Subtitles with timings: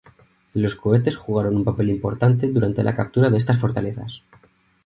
[0.55, 4.23] Los cohetes jugaron un papel importante durante la captura de estas fortalezas.